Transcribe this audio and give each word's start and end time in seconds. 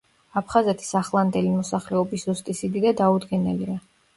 აფხაზეთის 0.39 0.87
ახლანდელი 0.99 1.51
მოსახლეობის 1.57 2.27
ზუსტი 2.31 2.59
სიდიდე 2.63 2.95
დაუდგენელია. 3.03 3.79